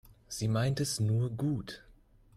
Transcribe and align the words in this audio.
Sie 0.27 0.47
meint 0.47 0.79
es 0.79 0.99
nur 0.99 1.29
gut. 1.29 1.83